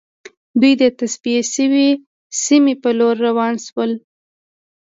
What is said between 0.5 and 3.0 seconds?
دوی د تصفیه شوې سیمې په